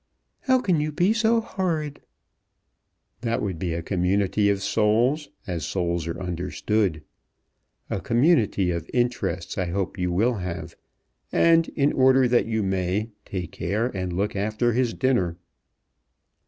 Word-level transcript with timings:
"How 0.45 0.57
can 0.59 0.81
you 0.81 0.91
be 0.91 1.13
so 1.13 1.41
horrid." 1.41 2.01
"That 3.21 3.39
would 3.39 3.59
be 3.59 3.75
a 3.75 3.83
community 3.83 4.49
of 4.49 4.63
souls, 4.63 5.29
as 5.45 5.63
souls 5.63 6.07
are 6.07 6.19
understood. 6.19 7.03
A 7.87 8.01
community 8.01 8.71
of 8.71 8.89
interests 8.95 9.59
I 9.59 9.65
hope 9.65 9.99
you 9.99 10.11
will 10.11 10.37
have, 10.37 10.75
and, 11.31 11.67
in 11.75 11.93
order 11.93 12.27
that 12.27 12.47
you 12.47 12.63
may, 12.63 13.11
take 13.25 13.51
care 13.51 13.95
and 13.95 14.11
look 14.11 14.35
after 14.35 14.73
his 14.73 14.95
dinner." 14.95 15.37